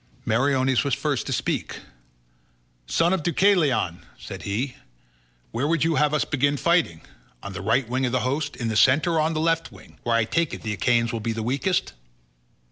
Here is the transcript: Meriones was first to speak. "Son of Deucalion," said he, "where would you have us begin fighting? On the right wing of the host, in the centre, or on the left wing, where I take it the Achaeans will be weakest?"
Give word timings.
Meriones 0.25 0.83
was 0.83 0.95
first 0.95 1.27
to 1.27 1.31
speak. 1.31 1.77
"Son 2.87 3.13
of 3.13 3.21
Deucalion," 3.21 4.03
said 4.17 4.41
he, 4.41 4.75
"where 5.51 5.67
would 5.67 5.83
you 5.83 5.93
have 5.93 6.11
us 6.15 6.25
begin 6.25 6.57
fighting? 6.57 7.01
On 7.43 7.53
the 7.53 7.61
right 7.61 7.87
wing 7.87 8.07
of 8.07 8.11
the 8.11 8.21
host, 8.21 8.55
in 8.55 8.67
the 8.69 8.75
centre, 8.75 9.11
or 9.11 9.19
on 9.19 9.35
the 9.35 9.39
left 9.39 9.71
wing, 9.71 9.99
where 10.01 10.15
I 10.15 10.25
take 10.25 10.55
it 10.55 10.63
the 10.63 10.73
Achaeans 10.73 11.13
will 11.13 11.19
be 11.19 11.33
weakest?" 11.33 11.93